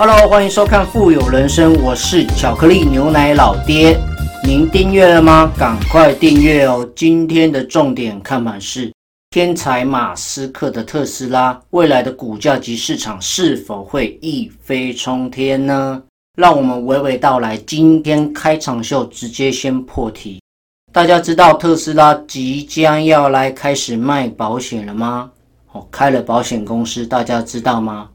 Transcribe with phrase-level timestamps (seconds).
[0.00, 3.98] Hello，欢迎收看《富有人生》，我是巧克力牛奶老爹。
[4.44, 5.52] 您订阅了吗？
[5.58, 6.88] 赶快订阅哦！
[6.94, 8.92] 今天的重点看盘是
[9.30, 16.00] 天才马斯克的特斯拉未来的股价及市场是否会一飞冲天呢？
[16.36, 17.56] 让我们娓娓道来。
[17.56, 20.40] 今天开场秀直接先破题。
[20.92, 25.28] 大家知道特斯拉即将要来开始卖保险了吗？
[25.72, 28.08] 哦，开了保险公司，大家知道吗？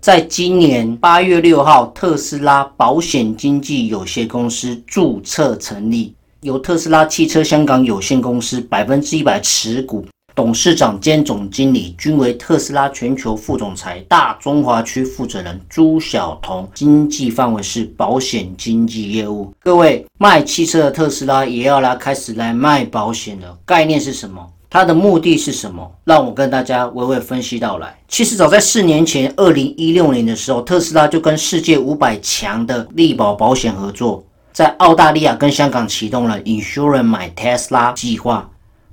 [0.00, 19.52] 在今年八月六号，特斯拉保险经纪有限公司注册成立，由特斯拉汽车香港有限公司百分之一百持股，董事长兼总经理均为特斯拉全球副总裁、大中华区负责人朱晓彤，经济范围是保险经纪业务。
[19.60, 24.48] 各位卖汽车的特斯拉也要来开始来卖保险了，概念是什么？
[24.70, 25.90] 它的目的是什么？
[26.04, 27.98] 让我跟大家微微分析到来。
[28.06, 38.48] 其实早在四年前，二零一六年的时候，特斯拉就跟世界五百强的力保保险合作，在澳大利亚跟香港启动了 Insurance My Tesla 计划。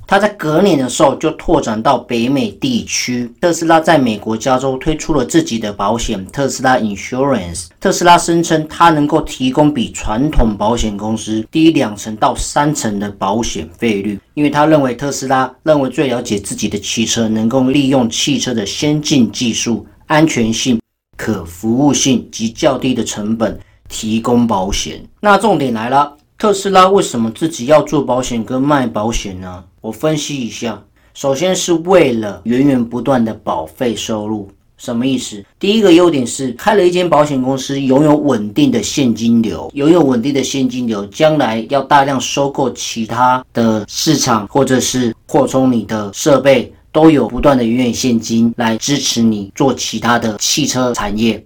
[0.07, 3.29] 它在隔年的时候就拓展到北美地区。
[3.41, 7.65] 特斯拉在美国加州推出了自己的保险——特斯拉 Insurance。
[7.81, 20.79] 特斯拉声称它能够提供比传统保险公司低两成到三成的保险费率，因为他认为特斯拉认为最了解自己的汽车，能够利用汽车的先进技术、安全性、
[21.17, 25.03] 可服务性及较低的成本提供保险。
[25.19, 26.13] 那重点来了。
[26.39, 29.63] 特斯拉为什么自己要做保险跟卖保险呢？
[29.87, 35.41] 我分析一下，首先是为了源源不断的保费收入，什么意思？
[35.57, 51.41] 第一个优点是开了一间保险公司，拥有稳定的现金流，拥有稳定的现金流，将来要大量收购其他的市场或者是扩充你的设备，都有不断的源源现金来支持你做其他的汽车产业。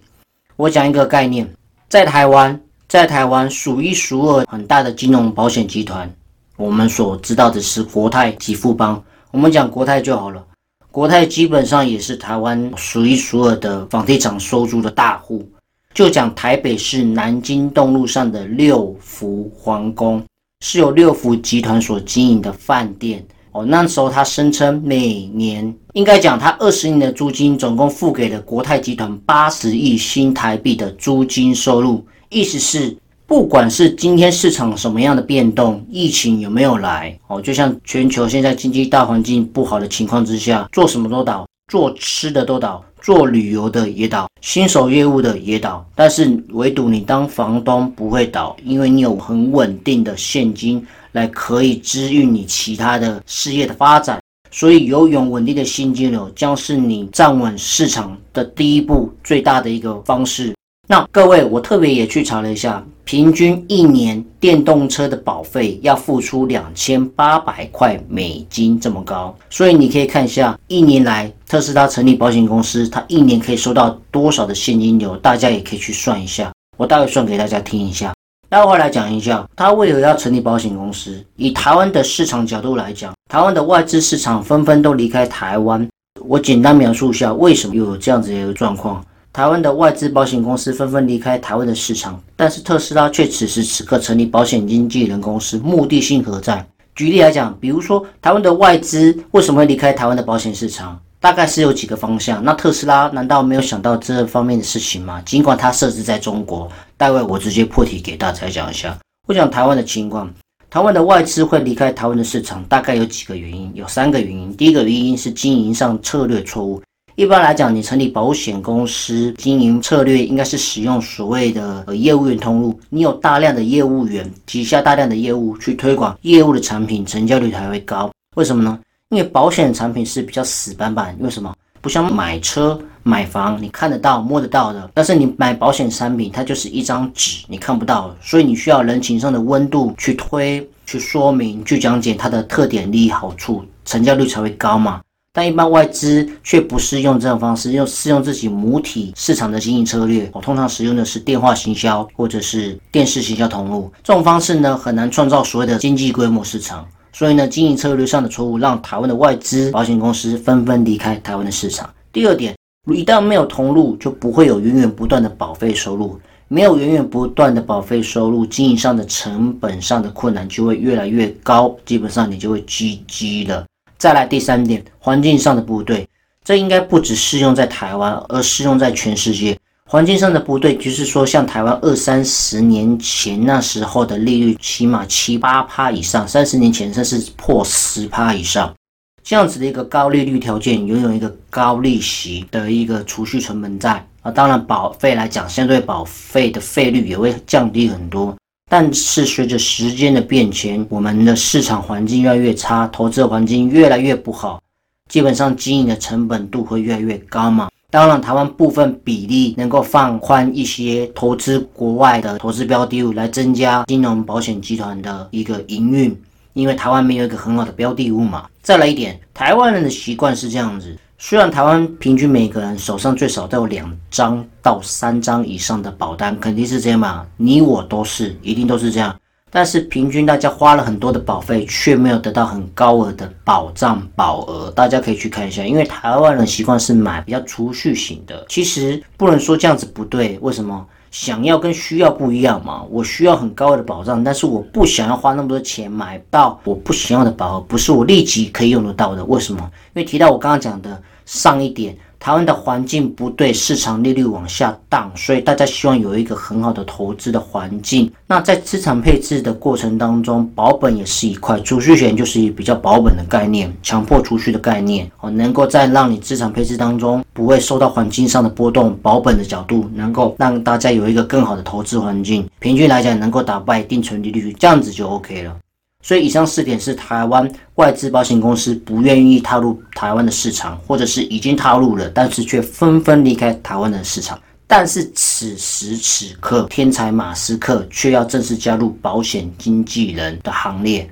[0.55, 1.47] 我讲一个概念，
[1.87, 2.59] 在台湾。
[2.89, 6.13] 在台湾数一数二很大的金融保险集团，
[6.61, 9.03] 我们所知道的是国泰及富邦。
[9.31, 10.45] 我们讲国泰就好了，
[10.91, 15.49] 国泰基本上也是台湾数一数二的房地产收租的大户。
[15.91, 20.23] 就讲台北市南京东路上的六福皇宫，
[20.63, 23.25] 是由六福集团所经营的饭店。
[23.53, 32.05] 哦，那时候他声称每年应该讲他二十年的租金，总共付给了国泰集团八十亿新台币的租金收入。
[32.29, 32.95] 意思是，
[33.31, 54.19] 不管是今天市场什么样的变动，疫情有没有来，哦，就像全球现在经济大环境不好的情况之下，做什么都倒，做吃的都倒，做旅游的也倒，新手业务的也倒，但是唯独你当房东不会倒，因为你有很稳定的现金来可以支援你其他的事业的发展，
[54.51, 60.53] 所以有永稳定的现金流将是你站稳市场的第一步最大的一个方式。
[60.85, 76.53] 那各位，我特别也去查了一下，平均一年电动车的保费要付出两千八百块美金这么高，所以你可以看一下，一年来特斯拉成立保险公司，它一年可以收到多少的现金流，大家也可以去算一下。
[76.77, 78.13] 我待会算给大家听一下。
[78.47, 81.21] 待会来讲一下，它为何要成立保险公司？
[81.35, 85.85] 以台湾的市场角度来讲，台湾的外资市场纷纷都离开台湾，
[86.25, 89.03] 我简单描述一下为什么有这样子的一个状况。
[89.33, 96.65] 台湾的外资保险公司纷纷离开台湾的市场，但是特斯拉却此时此刻成立保险经纪人公司，目的性何在？
[96.95, 100.99] 举例来讲，比如说台湾的外资为什么会离开台湾的保险市场？
[101.21, 102.43] 大概是有几个方向。
[102.43, 105.21] 那特斯拉难道没有想到这方面的事情吗？
[105.25, 108.97] 尽管它设置在中国，待会我直接破题给大家讲一下。
[109.29, 110.29] 我讲台湾的情况，
[110.69, 114.53] 台湾的外资会离开台湾的市场，大概有几个原因，有三个原因。
[114.57, 116.81] 第一个原因是经营上策略错误。
[117.15, 122.79] 一般来讲，你成立保险公司经营策略应该是使用所谓的业务员通路。
[122.89, 128.09] 你有大量的业务员，旗下大量的业务去推广业务的产品，成交率才会高。
[128.35, 128.79] 为什么呢？
[129.09, 131.15] 因为保险产品是比较死板板。
[131.19, 131.53] 为什么？
[131.81, 134.89] 不像买车、买房，你看得到、摸得到的。
[134.93, 145.01] 但是你买保险产品，它就是一张纸，你看不到，所以你需要人情上的温度去推、去说明、去讲解它的特点、利益、好处，成交率才会高嘛。
[145.33, 150.29] 但一般外资却不是用这种方式，用是用自己母体市场的经营策略。
[150.33, 153.89] 我通常使用的是电话行销或者是电视行销通路。
[154.03, 156.85] 这种方式呢，很难创造所谓的经济规模市场。
[157.13, 161.89] 所以呢，经营策略上的错误，让台湾的外资保险公司纷纷离开台湾的市场。
[162.11, 162.53] 第二点，
[162.93, 166.19] 一旦没有通路，就不会有源源不断的保费收入。
[166.49, 173.65] 没有源源不断的保费收入，经营上的成本上的困难就会越来越高，基本上你就会 GG 了。
[174.01, 176.09] 再来第三点，环境上的不对，
[176.43, 179.55] 这应该不只适用在台湾，而适用在全世界。
[179.85, 188.73] 环境上的不对，就是说像台湾二三十年前那时候的利率，起码七八趴以上，三十年前甚至破十趴以上，
[189.21, 198.35] 这样子的一个高利率条件，拥有一个高利息的一个储蓄成本在啊，当然保费来讲，相对保费的费率也会降低很多。
[198.71, 204.63] 但是随着时间的变迁，我们的市场环境越来越差，投资环境越来越不好，
[205.09, 207.69] 基本上经营的成本度会越来越高嘛。
[207.89, 216.17] 当然，台湾部分比例能够放宽一些投资国外的投资标的物，来增加金融保险集团的一个营运，
[216.53, 218.47] 因为台湾没有一个很好的标的物嘛。
[218.61, 220.97] 再来一点，台湾人的习惯是这样子。
[221.23, 227.23] 虽然台湾平均每个人手上最少都有两张到三张以上的保单，肯定是这样嘛？
[227.37, 229.15] 你我都是，一定都是这样。
[229.51, 234.71] 但是平均大家花了很多的保费，却没有得到很高额的保障保额。
[234.71, 238.43] 大家可以去看一下，因为台湾人习惯是买比较储蓄型的。
[238.49, 240.83] 其实不能说这样子不对，为什么？
[241.11, 242.81] 想要跟需要不一样嘛？
[242.89, 249.23] 我需要很高的保障，但是我不想要花那么多钱买到我不想要的保额，不是我立即可以用得到的。
[249.25, 249.59] 为什么？
[249.93, 250.99] 因为提到我刚刚讲的。
[251.25, 258.11] 上一点，台湾的环境不对，市场利率往下荡，所以大家希望有一个很好的投资的环境。
[258.27, 275.57] 那在资产配置的过程当中，保本也是一块，储蓄险就是一比较保本的概念，强迫储蓄的概念哦，能够在让你资产配置当中不会受到环境上的波动，保本的角度能够让大家有一个更好的投资环境，平均来讲能够打败定存利率，这样子就 OK 了。
[276.01, 284.39] 所以以上四点是台湾外资保险公司不愿意踏入台湾的市场，或者是已经踏入了，但是却纷纷离开台湾的市场。
[284.67, 291.09] 但是此时此刻，天才马斯克却要正式加入保险经纪人的行列，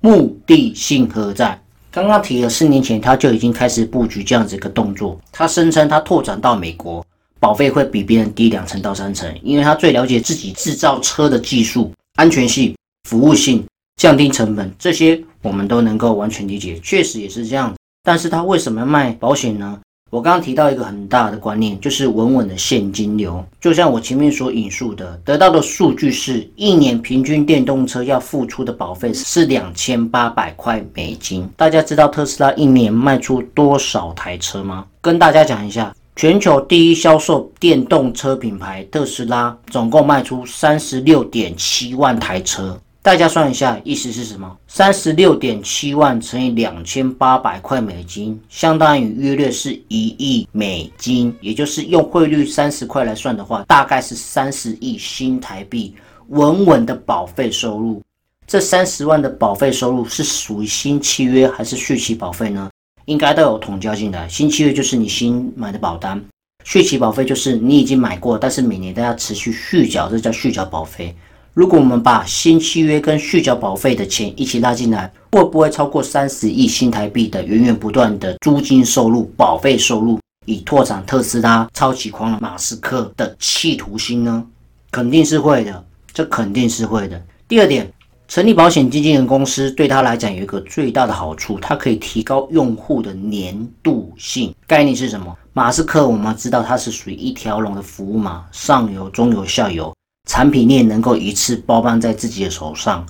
[0.00, 1.58] 目的性何在？
[1.90, 5.20] 刚刚提了，四年前他就已经开始布局这样子一个动作。
[5.30, 7.04] 他声称他拓展到美国，
[7.38, 12.74] 保费会比别人低两成到三成，因为他最了解自己制造车的技术、安全性、
[13.06, 13.62] 服务性。
[14.02, 17.72] 降低成本，这些我们都能够完全理解，确实也是这样。
[18.02, 19.78] 但是他为什么要卖保险呢？
[20.10, 23.40] 我刚刚提到一个很大的观念，就是稳稳的现金流。
[23.60, 31.48] 就像我前面所引述的，得到的数据是一年平均电动车要付出的保费是两千八百块美金。
[31.56, 34.84] 大家知道特斯拉一年卖出多少台车吗？
[35.00, 42.76] 跟大家讲一下，全球第一销售电动车品牌特斯拉，总共卖出三十六点七万台车。
[43.04, 44.56] 大家算一下，意思是什么？
[44.68, 55.96] 三十六点七万乘以两千八百块美金，相当于约略是一亿美金，也就是用汇率三十块来算的话，大概是三十亿新台币，
[56.28, 58.00] 稳稳的保费收入。
[58.46, 62.70] 这三十万的保费收入是属于新契约还是续期保费呢？
[63.06, 64.28] 应该都有统计进来。
[64.28, 66.24] 新契约就是你新买的保单，
[66.62, 71.12] 续期保费就是你已经买过，但是每年都要持续续缴，这叫续缴保费。
[71.54, 84.42] 如果我们把新契约跟续缴保费的钱一起拉进来，会不会超过三十亿新台币的源源不断的租金收入、保费收入，以拓展特斯拉超级狂人马斯克的企图心呢？
[84.90, 85.84] 肯定是会的，
[86.14, 87.22] 这肯定是会的。
[87.46, 87.92] 第二点，
[88.28, 94.54] 成立保险经纪人公司对他来讲有一个最大的好处，它可以提高用户的粘度性。
[94.66, 95.36] 概念是什么？
[95.52, 99.92] 马斯克我们知道它是属于一条龙的服务嘛，上游、中游、下游。
[100.32, 103.06] 产品链能够一次包办在自己的手上，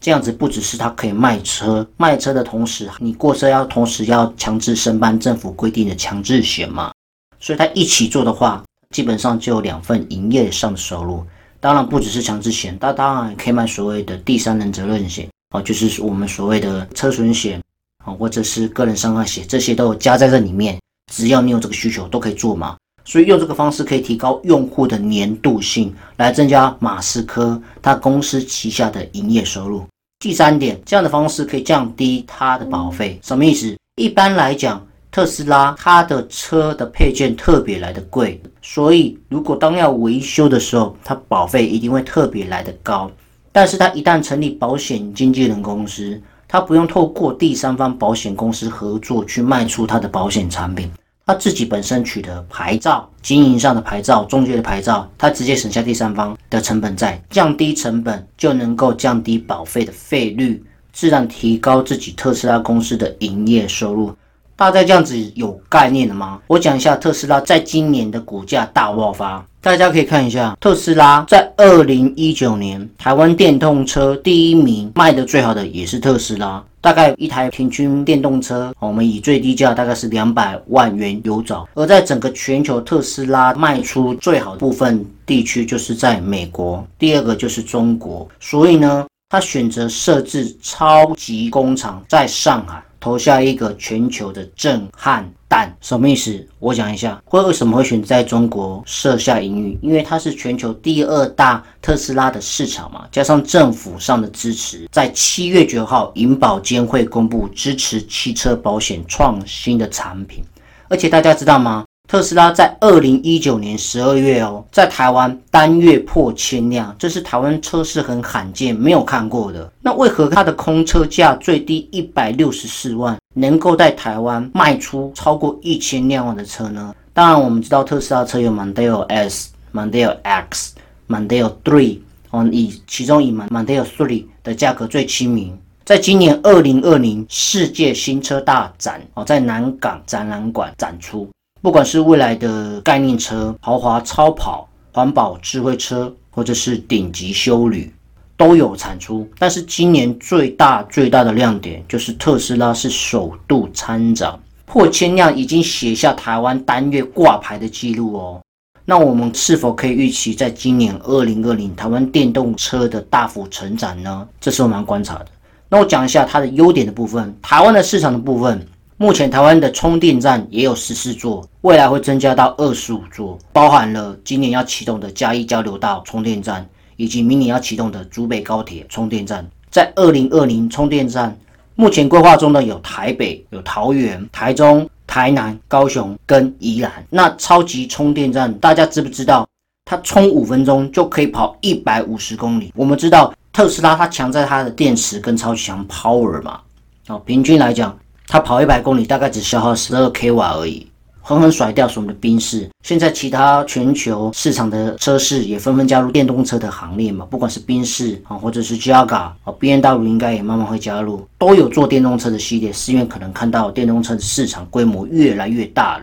[0.00, 6.90] 这样子不只是他可以卖车，卖车的同时，你过车要同时要强制申办政府规定的强制险嘛，
[7.38, 11.24] 所以他一起做的话，基本上就有两份营业上的收入。
[11.60, 17.62] 当然不只是强制险，他当然可以卖所谓的第三人责任险啊，就是我们所谓的车损险
[18.04, 20.76] 啊，或者是个人伤害险，这些都有加在这里面，
[21.12, 22.76] 只要你有这个需求，都可以做嘛。
[23.04, 29.84] 所以用这个方式可以提高用户的粘度性，来增加马斯克他公司旗下的营业收入。
[30.20, 33.20] 第三点，这样的方式可以降低它的保费。
[33.22, 33.76] 什么意思？
[33.96, 43.10] 一般来讲，特斯拉它的车的配件特别来的贵，所以如果当要维修的时候，它保费一定会特别来的高。
[43.52, 46.18] 但是它一旦成立保险经纪人公司，
[46.48, 50.90] 它不用透过第三方保险公司合作去卖出它的保险产品。
[51.26, 60.62] 他自己本身取得牌照，经营上的牌照、中介的牌照，他直接省下第三方的成本，在降低成本，就能够降低保费的费率，
[60.92, 64.14] 自然提高自己特斯拉公司的营业收入。
[64.54, 66.40] 大家这样子有概念了吗？
[66.46, 76.62] 我讲一下特斯拉在今年的股价大爆发，大家可以看一下，特斯拉在二零一九年台湾电动车第一名卖的最好的也是特斯拉。
[76.84, 81.66] 大概一台平均电动车，我们以最低价大概是两百万元有找。
[81.72, 88.28] 而在整个全球，特斯拉卖出最好的部分地区就是在美国，第二个就是中国。
[88.38, 92.82] 所以呢，他选择设置超级工厂在上海。
[93.04, 96.42] 投下一个全球的震撼弹，什么意思？
[96.58, 99.78] 我讲一下，会为什么会选在中国设下营运？
[99.82, 110.42] 因为它是全球第二大特斯拉的市场嘛，加上政府上的支持，在七月九号，银保监会公布支持汽车保险创新的产品，
[110.88, 111.84] 而且大家知道吗？
[112.14, 119.68] 特斯拉在二零一九年十二月哦，在台湾单月破千辆，这是台湾车市很罕见、没有看过的。
[119.80, 126.94] 那为何它的空车价最低一百六十四万，能够在台湾卖出超过一千辆的车呢？
[127.12, 130.74] 当然，我们知道特斯拉车有 Mondeo S、Mondeo X、
[131.08, 131.98] Mondeo Three
[132.30, 135.58] 哦，以其中以 Mondeo Three 的价格最亲民。
[135.84, 141.28] 在今年二零二零世界新车大展哦，在南港展览馆展出。
[141.64, 147.90] 不管是未来的概念车、豪华超跑、环保智慧车，或者是顶级修旅，
[148.36, 149.26] 都有产出。
[149.38, 158.42] 但是今年最大最大的亮点就是特斯拉是首度参展，破千辆，已经写下台湾单月挂牌的记录哦。
[158.84, 164.28] 那我们是否可以预期在今年二零二零台湾电动车的大幅成长呢？
[164.38, 165.26] 这是我们要观察的。
[165.70, 168.68] 那我讲一下它的优点的部分，台湾的市场的部分。
[168.96, 176.64] 目前台湾的充电站也有十四座，未来会增加到二十五座，包含了今年要启动的嘉义交流道充电站，
[176.96, 179.44] 以及明年要启动的竹北高铁充电站。
[179.68, 181.36] 在二零二零充电站，
[181.74, 187.04] 目前规划中的有台北、有桃园、台中、台南、高雄跟宜兰。
[187.10, 189.44] 那超级充电站，大家知不知道？
[189.86, 192.72] 它充五分钟就可以跑一百五十公里。
[192.76, 196.60] 我们知道特斯拉它强在它的电池跟超强 power 嘛，
[197.08, 197.98] 哦，平均来讲。
[198.34, 200.84] 它跑一百公里大概只消耗十二 k 瓦而已，
[201.22, 202.68] 狠狠甩掉我们的宾士。
[202.82, 212.72] 现在其他全球市场的车市也纷纷加入电动车的行列嘛，不管是宾士啊，或者是 Jaga 啊，B N W 应该也慢慢会加入，都有做电动车的系列。
[212.72, 216.02] 四月可能看到电动车的市场规模越来越大了。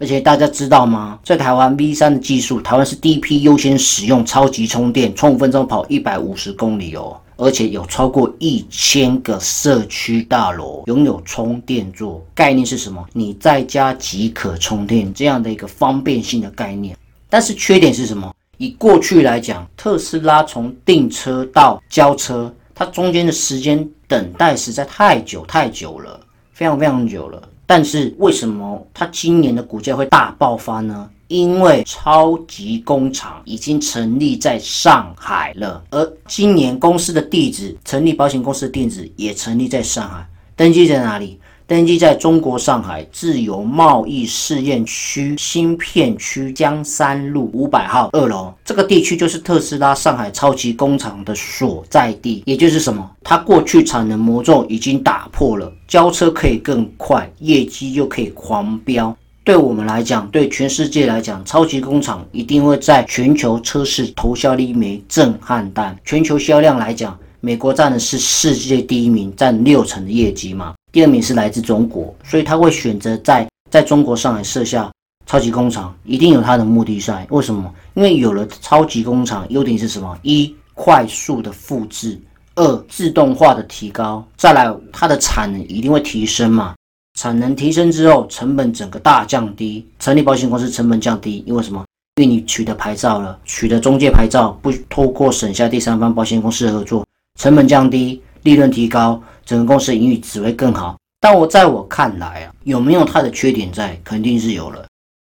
[0.00, 1.20] 而且大家知道吗？
[1.22, 7.16] 在台湾 V 三的技术，台湾是第一批优先使用超级充电，充五分钟跑一百五十公里哦。
[7.38, 13.06] 而且有超过一千个社区大楼拥有充电座，概念是什么？
[13.12, 16.96] 你在家即可充电这样的一个方便性的概念。
[17.30, 18.34] 但是缺点是什么？
[18.56, 26.18] 以过去来讲，特斯拉从订车到交车，它中间的时间等待实在太久太久了，
[26.52, 27.40] 非常非常久了。
[27.68, 31.10] 但是为什么它今年的股价会大爆发呢？
[31.26, 41.38] 因为超级工厂已经成立在上海了，而今年公司的地址成立保险公司的地址也成立在上海，登记在哪里？
[41.68, 52.42] 登记在中国上海自由贸易试验区新片区江山路五百号二楼，这个地区就是特斯拉上海超级工厂的所在地。
[52.46, 53.10] 也就是什么？
[53.22, 59.14] 它过去产能魔咒已经打破了，交车可以更快，业绩又可以狂飙。
[59.44, 65.94] 对我们来讲，对全世界来讲，超级工厂一定会在全球车市投下一枚震撼弹。
[66.02, 70.74] 全球销量来讲，美国占的是世界第一名，占六成的业绩嘛。
[70.92, 74.92] 第二名是来自中国，所以他会选择在在中国上海设下
[75.24, 77.26] 超级工厂，一定有他的目的在。
[77.30, 77.72] 为什么？
[77.94, 80.14] 因为有了超级工厂，优点是什么？
[80.20, 82.18] 一、快速的复制；
[82.54, 86.74] 二、自动化的提高；再来，它的产能一定会提升嘛。
[87.18, 89.86] 产能提升之后，成本整个大降低。
[89.98, 91.82] 成立保险公司成本降低，因为什么？
[92.20, 97.06] 因为你取得牌照了，取得中介牌照，不透过省下第三方保险公司合作，
[97.38, 100.96] 成本降低，利润提高，整个公司盈利只会更好。
[101.20, 103.96] 但我在我看来啊，有没有它的缺点在？
[104.02, 104.84] 肯定是有了。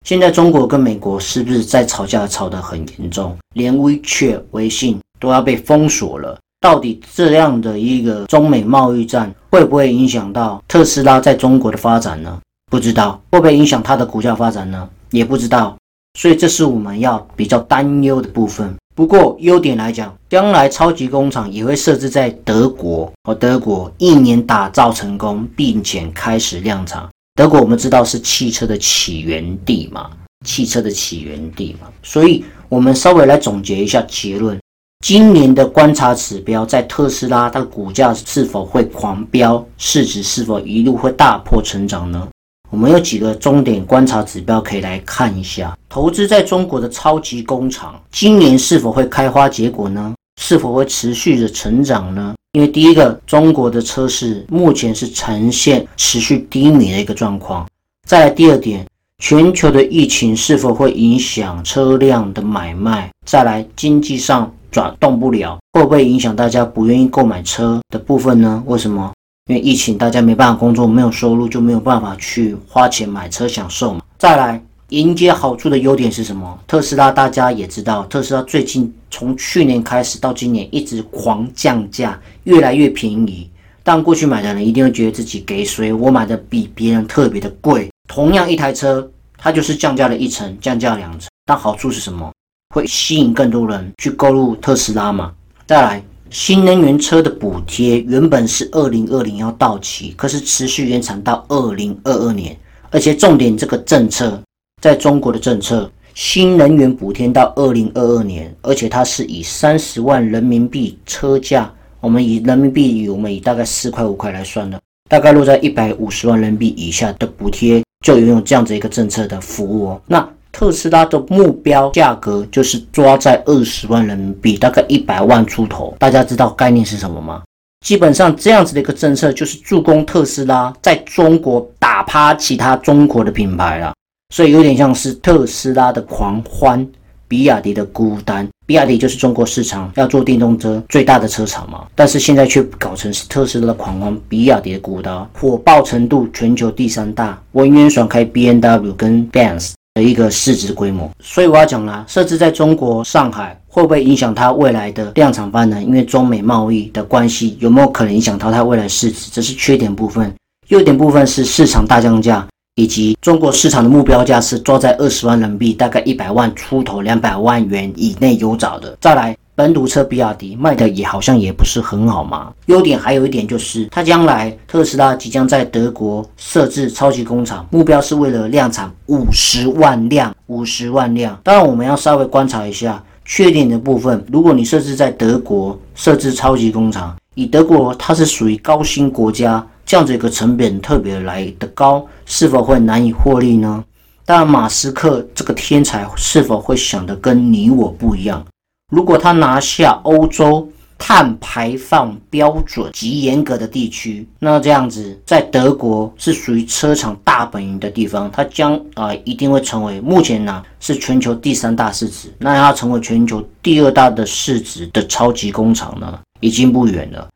[0.04, 3.34] 现在中国跟美国是不是在吵架，吵得很严重？
[3.54, 6.38] 连微确微信都要被封锁了。
[6.60, 12.38] 到底这样的一个中美贸易战会不会影响到特斯拉在中国的发展呢？
[12.70, 14.86] 不知道会不会影响它的股价发展呢？
[15.10, 15.74] 也不知道，
[16.18, 18.74] 所以这是我们要比较担忧的部分。
[18.96, 27.04] 不过优点来讲，将来超级工厂也会设置在德国，和德国一年打造成功，并且开始量产。
[27.34, 30.08] 德国我们知道是汽车的起源地嘛，
[30.46, 34.56] 汽车的起源地嘛，所以我们稍微来总结一下结论。
[35.04, 42.28] 今年的观察指标，在特斯拉，它的股价是否会狂飙，市值是否一路会大破成长呢？
[42.74, 45.78] 我们有几个重点观察指标可以来看一下。
[45.88, 50.12] 投资在中国的超级工厂，今年是否会开花结果呢？
[50.42, 52.34] 是否会持续的成长呢？
[52.54, 57.64] 因为第一个，中国的车市目前是呈现持续低迷的一个状况。
[58.08, 58.84] 再来第二点，
[59.18, 63.08] 全球的疫情是否会影响车辆的买卖？
[63.24, 68.60] 再来经济上转动不了，会不会影响大家不愿意购买车的部分呢？
[68.66, 69.12] 为什么？
[69.46, 74.00] 因为疫情，大家没办法工作，没有收入，就没有办法去花钱买车享受嘛。
[74.18, 74.62] 再来。
[74.90, 76.58] 迎接好处的优点是什么？
[76.66, 83.50] 特斯拉大家也知道，特斯拉最近从去年开始到今年一直狂降价，越来越便宜。
[83.82, 85.92] 但过去买的人一定会觉得自己给谁？
[85.92, 87.90] 我买的比别人特别的贵。
[88.08, 91.28] 同样一台车，它就是降价了一层，降价两层。
[91.46, 92.30] 但好处是什么？
[92.74, 95.32] 会吸引更多人去购入特斯拉嘛？
[95.66, 96.04] 再来，
[96.34, 102.58] 新能源车的补贴原本是二零二零要到期，可是持续延长到二零二二年，
[102.90, 104.42] 而且重点这个政策。
[104.82, 120.02] 在中国的政策，新能源补贴到二零二二年，而且它是以三十万人民币车价，我们以人民币，我们以大概四块五块来算的，大概落在一百五十万人民币以下的补贴，就拥有这样子一个政策的服务哦。
[120.08, 125.92] 那特斯拉的目标价格就是抓在二十万人民币，大概一百万出头。
[125.98, 127.42] 大家知道概念是什么吗？
[127.84, 133.92] 基本上这样子的一个政策，就是助攻特斯拉在中国打趴其他中国的品牌了。
[134.32, 136.86] 所以有点像是特斯拉的狂欢，
[137.28, 138.48] 比亚迪的孤单。
[138.66, 145.28] 比亚迪就是中国市场要做电动车最大的车厂嘛，但是现在却搞成是特斯拉的狂欢，比亚迪的孤单。
[145.34, 151.10] 火爆程度全球第三大，文渊爽开 B N W 跟 Benz 的一个市值规模。
[151.20, 155.82] 所以我要讲啦，设置在中国上海会不会影响它未来的量产班呢？
[155.82, 159.30] 因为中美贸易的关系，有没有可能影响到它未来市值？
[159.32, 160.34] 这是缺点部分。
[160.68, 162.46] 优点部分是市场大降价。
[162.76, 168.98] 以及中国市场的目标价是抓在二十万人民币，大概一百万出头，两百万元以内有找的。
[169.00, 172.52] 再来，本土车比亚迪卖的也好像也不是很好嘛。
[172.66, 181.38] 优点还有一点就是，它将来特斯拉即将在德国设置超级工厂，目标是为了量产五十万辆，五十万辆。
[181.42, 184.24] 当然，我们要稍微观察一下缺点的部分。
[184.30, 189.64] 如果你设置在德国设置超级工厂，以德国它是属于高新国家。
[189.86, 193.84] 这样子一个成本特别来的高，是否会难以获利呢？
[194.24, 198.42] 当然，马斯克这个天才是否会想的跟你我不一样？
[198.90, 217.28] 如果他拿下欧洲碳排放标准极严格的地区，那这样子在德国是属于车厂大本营的地方，它将啊一定会成为目前呢是全球第三大市值，那要成为全球第二大的市值的超级工厂呢，已经不远了。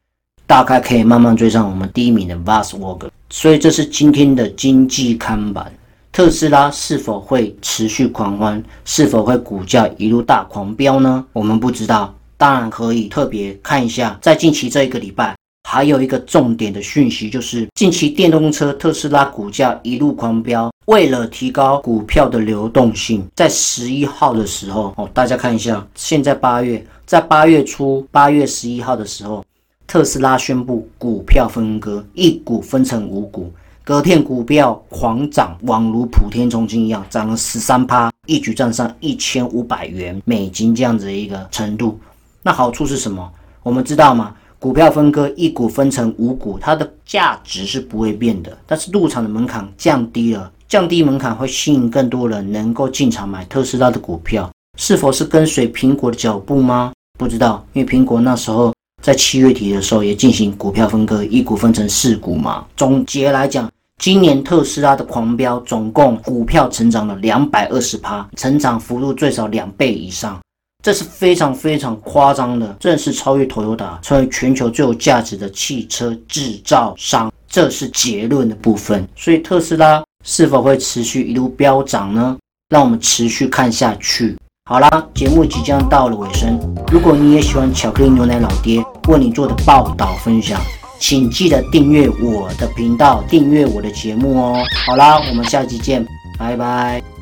[0.47, 5.71] 大概可以慢慢追上我们第一名的 v a s w o r k 所以这是今天的经济看板。
[6.19, 8.61] 特斯拉是否会持续狂欢？
[8.85, 11.25] 是否会股价一路大狂飙呢？
[11.33, 12.13] 我们不知道。
[12.37, 15.37] 当然可以特别看一下，在近期这一个礼拜，
[15.71, 20.69] 还有一个重点的讯息，就是近期电动车特斯拉股价一路狂飙。
[20.87, 29.45] 为了提高股票的流动性，在十一号的时候，哦，大家看一下，现在八月，在八月初，八月十一号的时候。
[29.87, 33.51] 特斯拉宣布股票分割，一股分成五股，
[33.89, 41.99] 隔天股票狂涨，宛如普天同庆一样，涨了十三趴，一举站上一千五百元美金这样子的一个程度。
[42.43, 43.27] 那好处是什么？
[43.63, 44.35] 我们知道吗？
[44.59, 54.51] 股票分割，一股分成五股，它的价值是不会变的，但是入场的门槛降低了，降低门槛会吸引更多人能够进场买特斯拉的股票。
[54.79, 56.93] 是否是跟随苹果的脚步吗？
[57.19, 58.71] 不知道，因为苹果那时候。
[59.01, 62.67] 在七月底的时候也进行股票分割，一股分成四股嘛。
[62.77, 70.39] 总结来讲，今年特斯拉的狂飙，总共股票成长了两百二十趴，成长幅度最少两倍以上，
[70.85, 79.07] 这是非常非常夸张的，正式超越 Toyota，成为全球最有价值的汽车制造商，这是结论的部分。
[79.17, 82.37] 所以特斯拉是否会持续一路飙涨呢？
[82.69, 84.37] 让我们持续看下去。
[84.71, 86.57] 好啦，节目即将到了尾声。
[86.93, 90.61] 如果你也喜欢巧克力牛奶老爹为你做的报道分享，
[90.99, 94.63] 请记得订阅我的频道，订阅我的节目哦。
[94.87, 96.07] 好啦，我们下期见，
[96.39, 97.18] 拜拜。